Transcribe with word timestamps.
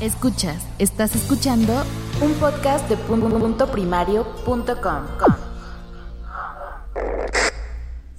Escuchas, 0.00 0.62
estás 0.78 1.16
escuchando 1.16 1.72
un 2.22 2.32
podcast 2.34 2.88
de 2.88 2.96
punto 2.96 3.66
primario.com. 3.72 5.02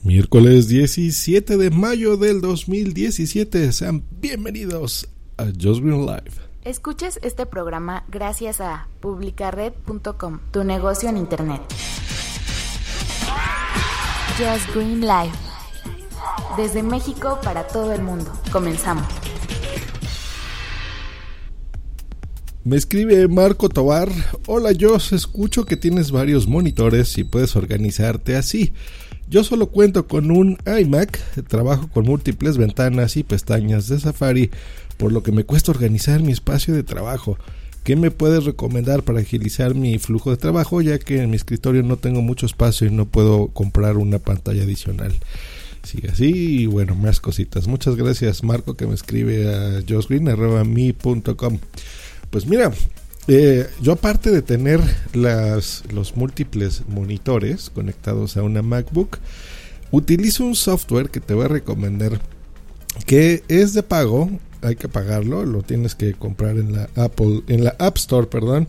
Miércoles 0.04 0.68
17 0.68 1.56
de 1.56 1.70
mayo 1.70 2.18
del 2.18 2.42
2017. 2.42 3.72
Sean 3.72 4.04
bienvenidos 4.12 5.08
a 5.38 5.46
Just 5.46 5.82
Green 5.82 6.06
Live. 6.06 6.34
Escuchas 6.66 7.18
este 7.23 7.46
programa 7.46 8.04
gracias 8.09 8.59
a 8.59 8.90
publicared.com, 9.00 10.40
tu 10.52 10.66
negocio 10.66 11.08
en 11.08 11.16
internet. 11.16 11.62
Just 14.38 14.70
Green 14.76 15.00
Live. 15.00 15.32
Desde 16.58 16.84
México 16.84 17.40
para 17.42 17.68
todo 17.68 17.94
el 17.94 18.02
mundo. 18.02 18.30
Comenzamos. 18.52 19.29
Me 22.70 22.78
escribe 22.78 23.28
Marco 23.28 23.67
Tobar. 23.67 24.09
Hola, 24.45 24.73
yo 24.73 24.95
escucho 24.98 25.66
que 25.66 25.75
tienes 25.75 26.12
varios 26.12 26.48
monitores 26.48 27.17
y 27.17 27.23
puedes 27.23 27.56
organizarte 27.56 28.36
así. 28.36 28.73
Yo 29.28 29.44
solo 29.44 29.72
cuento 29.72 30.08
con 30.08 30.30
un 30.30 30.56
iMac, 30.80 31.17
trabajo 31.47 31.90
con 31.92 32.06
múltiples 32.06 32.58
ventanas 32.58 33.17
y 33.17 33.23
pestañas 33.23 33.88
de 33.88 34.00
Safari, 34.00 34.52
por 34.97 35.12
lo 35.12 35.23
que 35.23 35.31
me 35.31 35.45
cuesta 35.45 35.72
organizar 35.72 36.22
mi 36.22 36.31
espacio 36.31 36.75
de 36.75 36.84
trabajo. 36.84 37.40
¿Qué 37.84 37.95
me 37.95 38.12
puedes 38.12 38.44
recomendar 38.44 39.02
para 39.02 39.22
agilizar 39.22 39.73
mi 39.73 39.97
flujo 39.97 40.30
de 40.30 40.38
trabajo 40.38 40.80
ya 40.80 41.00
que 41.00 41.23
en 41.23 41.31
mi 41.31 41.38
escritorio 41.38 41.81
no 41.81 41.97
tengo 41.97 42.22
mucho 42.22 42.45
espacio 42.45 42.86
y 42.86 42.92
no 42.92 43.08
puedo 43.08 43.47
comprar 43.47 43.97
una 43.97 44.20
pantalla 44.20 44.62
adicional? 44.62 45.16
Sigue 45.81 46.09
así 46.09 46.62
y 46.62 46.66
bueno, 46.67 46.94
más 46.94 47.20
cositas. 47.20 47.67
Muchas 47.67 47.95
gracias 47.95 48.44
Marco 48.44 48.75
que 48.75 48.86
me 48.86 48.94
escribe 48.94 49.52
a 49.56 49.81
josgreen.me.com. 49.90 51.58
Pues 52.30 52.45
mira, 52.45 52.72
eh, 53.27 53.67
yo 53.81 53.94
aparte 53.94 54.31
de 54.31 54.41
tener 54.41 54.81
los 55.13 56.16
múltiples 56.16 56.83
monitores 56.88 57.69
conectados 57.69 58.38
a 58.38 58.44
una 58.44 58.61
MacBook, 58.61 59.17
utilizo 59.91 60.44
un 60.44 60.55
software 60.55 61.09
que 61.09 61.19
te 61.19 61.33
voy 61.33 61.45
a 61.45 61.50
recomendar 61.50 62.19
que 63.05 63.44
es 63.47 63.73
de 63.73 63.83
pago, 63.83 64.30
hay 64.61 64.75
que 64.75 64.89
pagarlo, 64.89 65.45
lo 65.45 65.61
tienes 65.61 65.95
que 65.95 66.13
comprar 66.13 66.57
en 66.57 66.73
la 66.73 66.89
Apple, 66.95 67.44
en 67.47 67.63
la 67.63 67.75
App 67.80 67.97
Store, 67.97 68.27
perdón, 68.27 68.67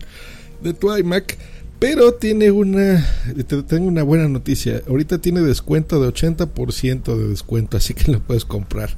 de 0.63 0.75
tu 0.75 0.95
iMac. 0.95 1.39
Pero 1.79 2.13
tiene 2.13 2.51
una, 2.51 3.07
te 3.47 3.63
tengo 3.63 3.87
una 3.87 4.03
buena 4.03 4.29
noticia. 4.29 4.83
Ahorita 4.87 5.19
tiene 5.19 5.41
descuento 5.41 6.01
de 6.03 6.13
80% 6.13 7.17
de 7.17 7.29
descuento, 7.29 7.79
así 7.79 7.95
que 7.95 8.13
lo 8.13 8.21
puedes 8.21 8.45
comprar. 8.45 8.91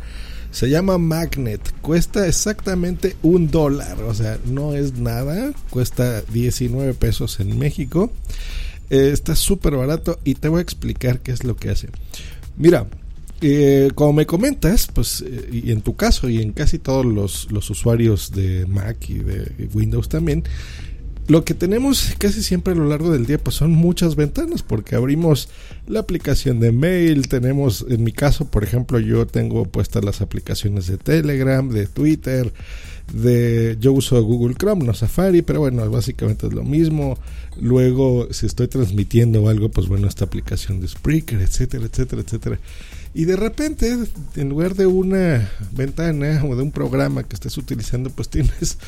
Se 0.53 0.69
llama 0.69 0.99
Magnet. 0.99 1.61
Cuesta 1.81 2.29
exactamente 2.29 3.17
un 3.23 3.51
dólar. 3.51 4.01
O 4.03 4.15
sea, 4.15 4.39
no 4.45 4.75
es 4.75 4.99
nada. 4.99 5.53
Cuesta 5.71 6.21
19 6.21 6.95
pesos 6.95 7.41
en 7.41 7.59
México. 7.59 8.13
Eh, 8.91 9.11
está 9.13 9.35
súper 9.35 9.75
barato 9.77 10.21
y 10.25 10.35
te 10.35 10.49
voy 10.49 10.59
a 10.59 10.63
explicar 10.63 11.21
qué 11.21 11.33
es 11.33 11.45
lo 11.45 11.57
que 11.57 11.71
hace. 11.71 11.89
Mira, 12.59 12.87
eh, 13.41 13.91
como 13.95 14.13
me 14.13 14.27
comentas, 14.27 14.89
pues, 14.93 15.25
eh, 15.27 15.49
y 15.51 15.73
en 15.73 15.81
tu 15.81 15.97
caso 15.97 16.29
y 16.29 16.43
en 16.43 16.53
casi 16.53 16.79
todos 16.79 17.07
los, 17.07 17.51
los 17.51 17.71
usuarios 17.71 18.31
de 18.33 18.67
Mac 18.67 19.09
y 19.09 19.19
de 19.21 19.69
Windows 19.73 20.11
también, 20.11 20.45
lo 21.29 21.45
que 21.45 21.55
tenemos 21.55 22.15
casi 22.19 22.43
siempre 22.43 22.73
a 22.73 22.77
lo 22.77 22.87
largo 22.87 23.11
del 23.13 23.27
día 23.27 23.39
pues 23.39 23.57
son 23.57 23.73
muchas 23.73 24.17
ventanas 24.17 24.63
porque 24.63 24.97
abrimos 24.97 25.49
la 25.87 26.01
aplicación 26.01 26.61
de 26.61 26.73
mail, 26.73 27.29
tenemos 27.29 27.87
en 27.89 28.03
mi 28.03 28.13
caso 28.13 28.47
por 28.47 28.65
ejemplo 28.65 28.99
yo 28.99 29.27
tengo 29.27 29.65
puestas 29.65 30.05
las 30.05 30.21
aplicaciones 30.21 30.87
de 30.87 30.99
Telegram, 30.99 31.69
de 31.69 31.87
Twitter, 31.87 32.53
de 33.13 33.77
yo 33.81 33.93
uso 33.93 34.23
Google 34.23 34.55
Chrome, 34.55 34.85
no 34.85 34.95
Safari, 34.95 35.43
pero 35.43 35.61
bueno, 35.61 35.89
básicamente 35.91 36.47
es 36.47 36.53
lo 36.53 36.65
mismo. 36.65 37.19
Luego 37.61 38.29
si 38.31 38.47
estoy 38.47 38.69
transmitiendo 38.69 39.49
algo, 39.49 39.69
pues 39.69 39.89
bueno, 39.89 40.09
esta 40.09 40.25
aplicación 40.25 40.81
de 40.81 40.89
Spreaker, 40.89 41.41
etcétera, 41.41 41.85
etcétera, 41.85 42.23
etcétera. 42.23 42.59
Y 43.15 43.27
de 43.27 43.37
repente, 43.37 43.99
en 44.37 44.49
lugar 44.49 44.75
de 44.75 44.87
una 44.87 45.51
ventana 45.73 46.43
o 46.45 46.57
de 46.57 46.63
un 46.63 46.71
programa 46.71 47.25
que 47.25 47.35
estés 47.35 47.59
utilizando, 47.59 48.09
pues 48.09 48.31
tienes 48.31 48.79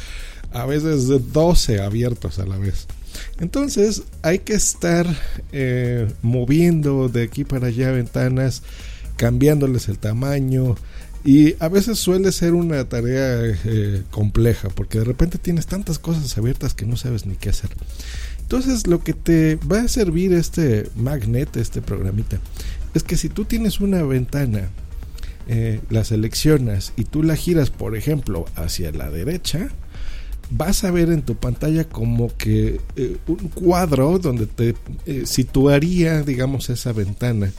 a 0.55 0.65
veces 0.67 1.09
12 1.33 1.83
abiertos 1.83 2.39
a 2.39 2.47
la 2.47 2.57
vez. 2.57 2.87
Entonces 3.41 4.05
hay 4.23 4.39
que 4.39 4.55
estar 4.55 5.07
eh, 5.53 6.09
moviendo 6.23 7.09
de 7.09 7.25
aquí 7.25 7.45
para 7.45 7.67
allá 7.67 7.91
ventanas, 7.91 8.63
cambiándoles 9.17 9.89
el 9.89 9.99
tamaño. 9.99 10.77
Y 11.25 11.57
a 11.59 11.69
veces 11.69 11.99
suele 11.99 12.31
ser 12.33 12.55
una 12.55 12.87
tarea 12.89 13.57
eh, 13.65 14.03
compleja 14.11 14.69
porque 14.69 14.99
de 14.99 15.05
repente 15.05 15.39
tienes 15.39 15.67
tantas 15.67 15.99
cosas 15.99 16.37
abiertas 16.39 16.75
que 16.75 16.87
no 16.87 16.97
sabes 16.97 17.27
ni 17.27 17.35
qué 17.35 17.51
hacer. 17.51 17.71
Entonces 18.41 18.87
lo 18.87 19.03
que 19.03 19.15
te 19.15 19.57
va 19.57 19.81
a 19.81 19.89
servir 19.89 20.33
este 20.35 20.89
magnet, 20.95 21.57
este 21.57 21.81
programita, 21.83 22.39
es 22.93 23.03
que 23.03 23.17
si 23.17 23.29
tú 23.29 23.45
tienes 23.45 23.81
una 23.81 24.03
ventana, 24.03 24.69
eh, 25.49 25.81
la 25.91 26.05
seleccionas 26.05 26.93
y 26.97 27.05
tú 27.05 27.23
la 27.23 27.37
giras, 27.37 27.71
por 27.71 27.97
ejemplo, 27.97 28.47
hacia 28.55 28.93
la 28.93 29.11
derecha, 29.11 29.71
vas 30.51 30.85
a 30.85 30.91
ver 30.91 31.11
en 31.11 31.23
tu 31.23 31.35
pantalla 31.35 31.85
como 31.85 32.35
que 32.37 32.81
eh, 32.97 33.17
un 33.27 33.49
cuadro 33.49 34.19
donde 34.19 34.47
te 34.47 34.75
eh, 35.07 35.27
situaría, 35.27 36.23
digamos, 36.23 36.71
esa 36.71 36.93
ventana. 36.93 37.53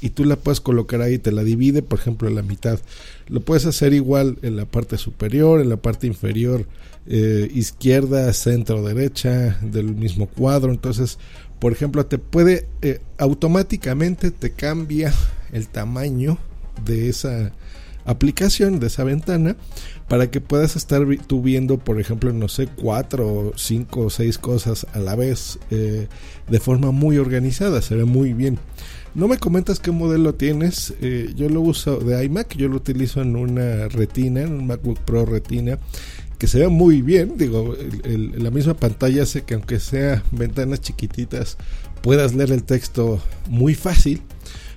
Y 0.00 0.10
tú 0.10 0.24
la 0.24 0.34
puedes 0.34 0.60
colocar 0.60 1.00
ahí, 1.00 1.18
te 1.18 1.30
la 1.30 1.44
divide, 1.44 1.80
por 1.82 2.00
ejemplo, 2.00 2.28
en 2.28 2.34
la 2.34 2.42
mitad. 2.42 2.80
Lo 3.28 3.40
puedes 3.40 3.66
hacer 3.66 3.92
igual 3.92 4.38
en 4.42 4.56
la 4.56 4.64
parte 4.64 4.98
superior, 4.98 5.60
en 5.60 5.68
la 5.68 5.76
parte 5.76 6.08
inferior, 6.08 6.66
eh, 7.06 7.48
izquierda, 7.54 8.32
centro, 8.32 8.82
derecha, 8.82 9.58
del 9.62 9.94
mismo 9.94 10.26
cuadro. 10.26 10.72
Entonces, 10.72 11.18
por 11.60 11.72
ejemplo, 11.72 12.04
te 12.04 12.18
puede, 12.18 12.66
automáticamente 13.16 14.32
te 14.32 14.50
cambia 14.50 15.12
el 15.52 15.68
tamaño 15.68 16.36
de 16.84 17.08
esa 17.08 17.52
aplicación, 18.04 18.80
de 18.80 18.88
esa 18.88 19.04
ventana, 19.04 19.56
para 20.08 20.30
que 20.30 20.40
puedas 20.40 20.76
estar 20.76 21.02
tú 21.26 21.42
viendo, 21.42 21.78
por 21.78 22.00
ejemplo, 22.00 22.32
no 22.32 22.48
sé, 22.48 22.66
cuatro, 22.66 23.52
cinco 23.56 24.02
o 24.02 24.10
seis 24.10 24.38
cosas 24.38 24.86
a 24.92 24.98
la 24.98 25.14
vez 25.14 25.58
eh, 25.70 26.08
de 26.48 26.60
forma 26.60 26.90
muy 26.90 27.18
organizada, 27.18 27.82
se 27.82 27.94
ve 27.94 28.04
muy 28.04 28.32
bien. 28.32 28.58
No 29.14 29.28
me 29.28 29.38
comentas 29.38 29.78
qué 29.78 29.90
modelo 29.90 30.34
tienes, 30.34 30.94
eh, 31.00 31.32
yo 31.36 31.48
lo 31.48 31.60
uso 31.60 31.98
de 31.98 32.24
iMac, 32.24 32.56
yo 32.56 32.68
lo 32.68 32.76
utilizo 32.76 33.20
en 33.20 33.36
una 33.36 33.88
retina, 33.88 34.42
en 34.42 34.52
un 34.52 34.66
MacBook 34.66 34.98
Pro 35.00 35.26
retina, 35.26 35.78
que 36.38 36.48
se 36.48 36.58
ve 36.58 36.68
muy 36.68 37.02
bien, 37.02 37.34
digo, 37.36 37.76
la 38.04 38.50
misma 38.50 38.74
pantalla 38.74 39.22
hace 39.22 39.42
que 39.42 39.54
aunque 39.54 39.78
sea 39.78 40.24
ventanas 40.32 40.80
chiquititas, 40.80 41.56
puedas 42.02 42.34
leer 42.34 42.52
el 42.52 42.64
texto 42.64 43.20
muy 43.48 43.74
fácil. 43.74 44.22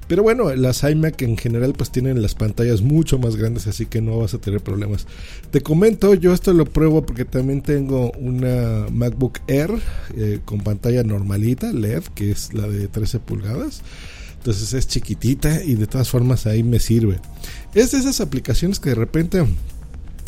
Pero 0.08 0.22
bueno, 0.22 0.54
las 0.56 0.84
iMac 0.84 1.22
en 1.24 1.38
general 1.38 1.74
pues 1.74 1.92
tienen 1.92 2.22
las 2.22 2.36
pantallas 2.36 2.82
mucho 2.82 3.18
más 3.18 3.36
grandes, 3.36 3.66
así 3.68 3.88
que 3.88 4.02
no 4.02 4.20
vas 4.20 4.34
a 4.36 4.38
tener 4.38 4.62
problemas. 4.62 5.08
Te 5.50 5.62
comento, 5.62 6.14
yo 6.14 6.34
esto 6.34 6.54
lo 6.54 6.66
pruebo 6.66 7.06
porque 7.06 7.26
también 7.26 7.62
tengo 7.62 8.12
una 8.12 8.86
MacBook 8.92 9.40
Air 9.48 9.72
eh, 10.16 10.40
con 10.46 10.62
pantalla 10.62 11.04
normalita, 11.04 11.72
LED, 11.72 12.04
que 12.14 12.32
es 12.32 12.54
la 12.54 12.68
de 12.68 12.88
13 12.88 13.20
pulgadas. 13.20 13.82
Entonces 14.38 14.74
es 14.74 14.88
chiquitita 14.88 15.64
y 15.64 15.74
de 15.74 15.88
todas 15.88 16.08
formas 16.08 16.46
ahí 16.46 16.62
me 16.62 16.80
sirve. 16.80 17.20
Es 17.74 17.92
de 17.92 17.98
esas 17.98 18.22
aplicaciones 18.22 18.80
que 18.80 18.90
de 18.90 18.96
repente 18.96 19.44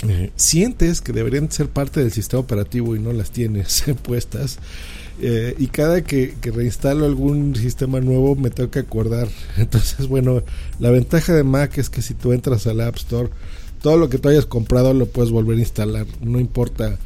eh, 0.07 0.31
sientes 0.35 1.01
que 1.01 1.13
deberían 1.13 1.51
ser 1.51 1.69
parte 1.69 1.99
del 1.99 2.11
sistema 2.11 2.39
operativo 2.39 2.95
y 2.95 2.99
no 2.99 3.13
las 3.13 3.29
tienes 3.29 3.83
puestas. 4.03 4.57
Eh, 5.19 5.55
y 5.57 5.67
cada 5.67 6.03
que, 6.03 6.35
reinstalo 6.43 7.05
algún 7.05 7.55
sistema 7.55 7.99
nuevo 7.99 8.35
me 8.35 8.49
tengo 8.49 8.69
que 8.69 8.79
acordar. 8.79 9.27
Entonces, 9.57 10.07
bueno, 10.07 10.43
la 10.79 10.91
ventaja 10.91 11.33
de 11.33 11.43
Mac 11.43 11.77
es 11.77 11.89
que 11.89 12.01
si 12.01 12.13
tú 12.13 12.33
entras 12.33 12.67
al 12.67 12.81
App 12.81 12.97
Store, 12.97 13.29
todo 13.81 13.97
lo 13.97 14.09
que 14.09 14.19
tú 14.19 14.29
hayas 14.29 14.45
comprado 14.45 14.93
lo 14.93 15.07
puedes 15.07 15.31
volver 15.31 15.57
a 15.57 15.61
instalar. 15.61 16.05
No 16.21 16.39
importa, 16.39 16.97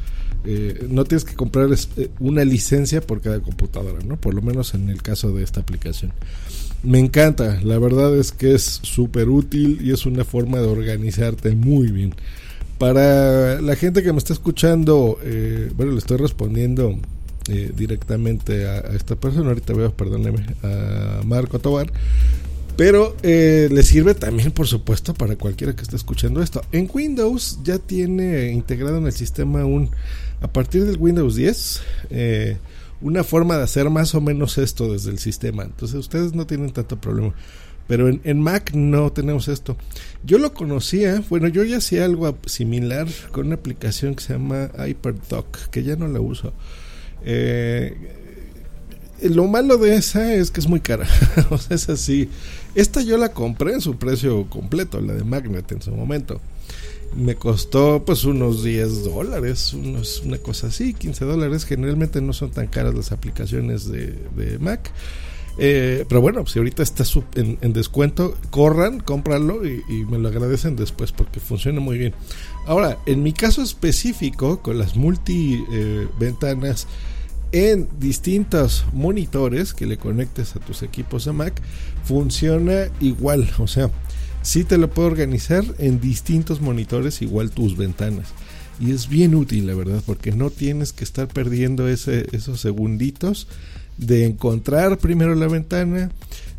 eh, 0.44 0.86
no 0.90 1.04
tienes 1.04 1.24
que 1.24 1.34
comprar 1.34 1.68
eh, 1.96 2.10
una 2.20 2.44
licencia 2.44 3.00
por 3.00 3.20
cada 3.20 3.40
computadora, 3.40 4.00
¿no? 4.04 4.20
Por 4.20 4.34
lo 4.34 4.42
menos 4.42 4.74
en 4.74 4.90
el 4.90 5.02
caso 5.02 5.32
de 5.32 5.42
esta 5.42 5.60
aplicación. 5.60 6.12
Me 6.82 6.98
encanta, 6.98 7.60
la 7.62 7.78
verdad 7.78 8.16
es 8.18 8.32
que 8.32 8.54
es 8.54 8.80
súper 8.82 9.28
útil 9.28 9.78
y 9.82 9.92
es 9.92 10.04
una 10.04 10.24
forma 10.24 10.58
de 10.58 10.66
organizarte 10.66 11.54
muy 11.54 11.92
bien. 11.92 12.14
Para 12.76 13.60
la 13.60 13.76
gente 13.76 14.02
que 14.02 14.12
me 14.12 14.18
está 14.18 14.32
escuchando, 14.32 15.16
bueno, 15.76 15.92
le 15.92 15.98
estoy 15.98 16.16
respondiendo 16.16 16.98
eh, 17.48 17.72
directamente 17.74 18.66
a, 18.66 18.78
esta 18.94 19.16
persona, 19.16 19.48
ahorita 19.48 19.72
veo, 19.72 19.92
perdóneme, 19.92 20.44
a 20.62 21.22
Marco 21.24 21.58
Tobar, 21.58 21.92
pero 22.76 23.16
eh, 23.22 23.68
le 23.70 23.82
sirve 23.82 24.14
también, 24.14 24.50
por 24.50 24.66
supuesto, 24.66 25.12
para 25.12 25.36
cualquiera 25.36 25.74
que 25.74 25.82
esté 25.82 25.96
escuchando 25.96 26.42
esto. 26.42 26.62
En 26.72 26.88
Windows 26.92 27.58
ya 27.62 27.78
tiene 27.78 28.50
integrado 28.50 28.98
en 28.98 29.06
el 29.06 29.12
sistema 29.12 29.64
un, 29.64 29.90
a 30.40 30.48
partir 30.48 30.84
del 30.84 30.96
Windows 30.98 31.36
10, 31.36 31.82
eh, 32.10 32.56
una 33.00 33.24
forma 33.24 33.56
de 33.56 33.64
hacer 33.64 33.90
más 33.90 34.14
o 34.14 34.20
menos 34.20 34.56
esto 34.56 34.92
desde 34.92 35.10
el 35.10 35.18
sistema. 35.18 35.64
Entonces 35.64 35.98
ustedes 35.98 36.34
no 36.34 36.46
tienen 36.46 36.70
tanto 36.70 37.00
problema. 37.00 37.34
Pero 37.88 38.08
en, 38.08 38.20
en, 38.24 38.40
Mac 38.40 38.72
no 38.74 39.12
tenemos 39.12 39.48
esto. 39.48 39.76
Yo 40.24 40.38
lo 40.38 40.54
conocía, 40.54 41.22
bueno, 41.28 41.48
yo 41.48 41.64
ya 41.64 41.78
hacía 41.78 42.04
algo 42.04 42.38
similar 42.46 43.08
con 43.32 43.46
una 43.46 43.56
aplicación 43.56 44.14
que 44.14 44.22
se 44.22 44.32
llama 44.34 44.70
HyperDoc, 44.78 45.68
que 45.70 45.82
ya 45.82 45.96
no 45.96 46.08
la 46.08 46.20
uso. 46.20 46.52
Eh, 47.24 47.96
lo 49.22 49.46
malo 49.46 49.78
de 49.78 49.94
esa 49.94 50.34
es 50.34 50.50
que 50.50 50.60
es 50.60 50.68
muy 50.68 50.80
cara. 50.80 51.06
o 51.50 51.58
sea, 51.58 51.76
es 51.76 51.88
así. 51.88 52.28
Esta 52.74 53.02
yo 53.02 53.18
la 53.18 53.32
compré 53.32 53.74
en 53.74 53.80
su 53.80 53.96
precio 53.96 54.48
completo, 54.48 55.00
la 55.00 55.14
de 55.14 55.24
Magnet 55.24 55.70
en 55.72 55.82
su 55.82 55.92
momento. 55.92 56.40
Me 57.14 57.34
costó 57.34 58.04
pues 58.04 58.24
unos 58.24 58.64
10 58.64 59.04
dólares, 59.04 59.74
una 59.74 60.38
cosa 60.38 60.68
así, 60.68 60.94
15 60.94 61.24
dólares. 61.26 61.64
Generalmente 61.64 62.22
no 62.22 62.32
son 62.32 62.50
tan 62.50 62.68
caras 62.68 62.94
las 62.94 63.12
aplicaciones 63.12 63.86
de 63.90 64.58
Mac. 64.58 64.90
Eh, 65.58 66.06
pero 66.08 66.20
bueno, 66.20 66.46
si 66.46 66.58
ahorita 66.58 66.82
está 66.82 67.04
en, 67.34 67.58
en, 67.60 67.72
descuento, 67.72 68.36
corran, 68.50 69.00
cómpralo 69.00 69.66
y, 69.66 69.82
me 70.06 70.18
lo 70.18 70.28
agradecen 70.28 70.76
después 70.76 71.12
porque 71.12 71.40
funciona 71.40 71.80
muy 71.80 71.98
bien. 71.98 72.14
Ahora, 72.66 72.98
en 73.06 73.22
mi 73.22 73.32
caso 73.32 73.62
específico, 73.62 74.60
con 74.60 74.78
las 74.78 74.96
multi 74.96 75.62
eh, 75.72 76.06
ventanas 76.18 76.86
en 77.52 77.88
distintos 78.00 78.86
monitores 78.94 79.74
que 79.74 79.86
le 79.86 79.98
conectes 79.98 80.56
a 80.56 80.60
tus 80.60 80.82
equipos 80.82 81.26
de 81.26 81.32
Mac, 81.32 81.60
funciona 82.04 82.86
igual. 83.00 83.50
O 83.58 83.66
sea, 83.66 83.90
sí 84.40 84.64
te 84.64 84.78
lo 84.78 84.88
puedo 84.88 85.08
organizar 85.08 85.64
en 85.78 86.00
distintos 86.00 86.62
monitores, 86.62 87.20
igual 87.20 87.50
tus 87.50 87.76
ventanas. 87.76 88.28
Y 88.80 88.90
es 88.92 89.06
bien 89.06 89.34
útil, 89.34 89.66
la 89.66 89.74
verdad, 89.74 90.02
porque 90.06 90.32
no 90.32 90.48
tienes 90.48 90.94
que 90.94 91.04
estar 91.04 91.28
perdiendo 91.28 91.88
esos 91.88 92.60
segunditos 92.60 93.46
de 93.98 94.26
encontrar 94.26 94.98
primero 94.98 95.34
la 95.34 95.48
ventana, 95.48 96.10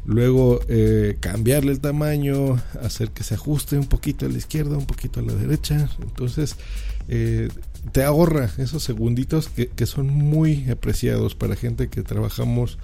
luego 0.05 0.59
eh, 0.67 1.17
cambiarle 1.19 1.71
el 1.71 1.79
tamaño, 1.79 2.61
hacer 2.81 3.11
que 3.11 3.23
se 3.23 3.35
ajuste 3.35 3.77
un 3.77 3.87
poquito 3.87 4.25
a 4.25 4.29
la 4.29 4.37
izquierda, 4.37 4.77
un 4.77 4.85
poquito 4.85 5.19
a 5.19 5.23
la 5.23 5.33
derecha. 5.33 5.89
Entonces, 6.01 6.55
eh, 7.07 7.49
te 7.91 8.03
ahorra 8.03 8.49
esos 8.57 8.83
segunditos 8.83 9.49
que, 9.49 9.67
que, 9.67 9.85
son 9.85 10.07
muy 10.07 10.69
apreciados 10.69 11.35
para 11.35 11.55
gente 11.55 11.89
que 11.89 12.01
trabajamos 12.01 12.77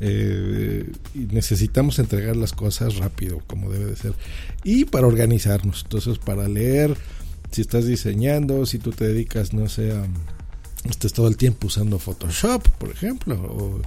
eh, 0.00 0.90
y 1.14 1.18
necesitamos 1.32 1.98
entregar 1.98 2.34
las 2.34 2.52
cosas 2.52 2.96
rápido, 2.96 3.42
como 3.46 3.70
debe 3.70 3.84
de 3.84 3.96
ser. 3.96 4.14
Y 4.64 4.86
para 4.86 5.06
organizarnos, 5.06 5.82
entonces 5.84 6.18
para 6.18 6.48
leer, 6.48 6.96
si 7.50 7.60
estás 7.60 7.86
diseñando, 7.86 8.64
si 8.64 8.78
tú 8.78 8.92
te 8.92 9.06
dedicas, 9.06 9.52
no 9.52 9.68
sé, 9.68 9.92
a, 9.92 10.06
estés 10.88 11.12
todo 11.12 11.28
el 11.28 11.36
tiempo 11.36 11.66
usando 11.66 11.98
Photoshop, 11.98 12.66
por 12.78 12.90
ejemplo, 12.90 13.34
o, 13.34 13.80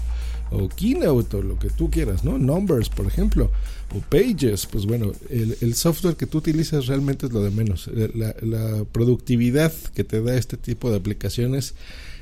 o 0.55 0.69
Keynote, 0.69 1.37
o 1.37 1.41
lo 1.41 1.57
que 1.57 1.69
tú 1.69 1.89
quieras, 1.89 2.23
¿no? 2.23 2.37
Numbers, 2.37 2.89
por 2.89 3.07
ejemplo, 3.07 3.49
o 3.95 3.99
Pages, 4.01 4.67
pues 4.67 4.85
bueno, 4.85 5.11
el, 5.29 5.73
software 5.75 6.15
que 6.15 6.27
tú 6.27 6.37
utilizas 6.39 6.87
realmente 6.87 7.25
es 7.25 7.33
lo 7.33 7.43
de 7.43 7.51
menos. 7.51 7.87
La, 7.87 8.35
la, 8.41 8.85
productividad 8.91 9.73
que 9.95 10.03
te 10.03 10.21
da 10.21 10.35
este 10.35 10.57
tipo 10.57 10.91
de 10.91 10.97
aplicaciones 10.97 11.73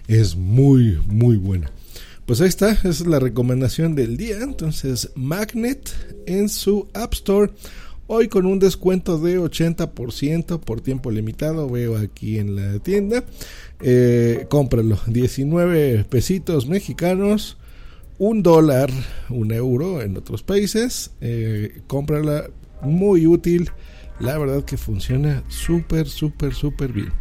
es 0.08 0.36
muy, 0.36 1.00
muy 1.08 1.36
buena. 1.38 1.72
Pues 2.26 2.40
ahí 2.40 2.48
está, 2.48 2.72
esa 2.72 2.90
es 2.90 3.08
la 3.08 3.20
recomendación 3.20 3.96
del 3.96 4.16
día. 4.16 4.40
Entonces, 4.42 5.10
Magnet 5.16 5.90
en 6.28 6.50
su 6.50 6.88
App 6.94 7.14
Store. 7.14 7.52
Hoy 8.14 8.28
con 8.28 8.46
un 8.46 8.60
descuento 8.60 9.18
de 9.20 9.40
80% 9.40 10.60
por 10.60 10.82
tiempo 10.82 11.12
limitado, 11.12 11.70
veo 11.70 11.96
aquí 11.96 12.40
en 12.40 12.58
la 12.58 12.78
tienda. 12.80 13.24
Eh, 13.80 14.48
cómpralo, 14.50 15.00
19 15.08 16.04
pesitos 16.10 16.68
mexicanos 16.68 17.58
un 18.18 18.44
dólar, 18.44 18.92
un 19.30 19.54
euro 19.54 20.02
en 20.02 20.18
otros 20.18 20.44
países. 20.44 21.12
Eh, 21.22 21.84
cómprala, 21.88 22.50
muy 22.82 23.28
útil. 23.28 23.70
La 24.20 24.38
verdad 24.38 24.66
que 24.66 24.76
funciona 24.76 25.42
súper, 25.48 26.10
súper, 26.10 26.54
súper 26.54 26.92
bien. 26.92 27.14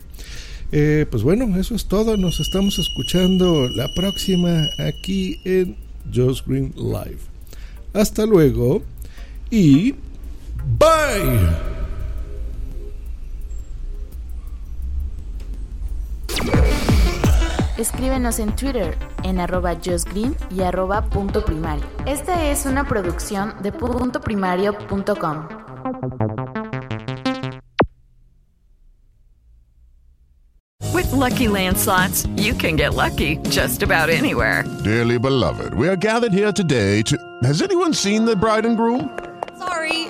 Eh, 0.73 1.07
pues 1.09 1.23
bueno, 1.23 1.57
eso 1.57 1.77
es 1.77 1.87
todo. 1.87 2.17
Nos 2.17 2.41
estamos 2.41 2.81
escuchando 2.81 3.69
la 3.69 3.87
próxima 3.95 4.67
aquí 4.81 5.37
en 5.45 5.77
Josh 6.13 6.43
Green 6.45 6.75
Live. 6.77 7.21
Hasta 7.93 8.27
luego 8.27 8.83
y 9.53 9.95
bye. 10.79 11.71
Escríbenos 17.79 18.39
en 18.39 18.55
Twitter 18.55 18.95
en 19.23 19.41
arroba 19.41 19.75
justgreen 19.83 20.37
y 20.51 20.63
arroba 20.63 21.01
punto 21.03 21.43
primario. 21.45 21.85
Esta 22.05 22.51
es 22.51 22.67
una 22.67 22.87
producción 22.87 23.55
de 23.63 23.73
punto 23.73 24.21
primario.com. 24.21 25.49
With 30.93 31.11
lucky 31.13 31.47
landslots, 31.47 32.27
you 32.37 32.53
can 32.55 32.77
get 32.77 32.95
lucky 32.95 33.39
just 33.49 33.83
about 33.83 34.11
anywhere. 34.11 34.65
Dearly 34.85 35.19
beloved, 35.19 35.73
we 35.75 35.89
are 35.89 35.97
gathered 35.97 36.33
here 36.35 36.53
today 36.53 37.03
to. 37.03 37.17
Has 37.43 37.63
anyone 37.63 37.95
seen 37.95 38.27
the 38.27 38.37
bride 38.37 38.67
and 38.67 38.77
groom? 38.77 39.20